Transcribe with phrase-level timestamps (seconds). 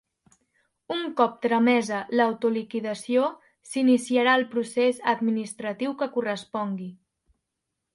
[0.95, 3.29] Un cop tramesa l'autoliquidació,
[3.75, 6.95] s'iniciarà el procés administratiu que correspongui.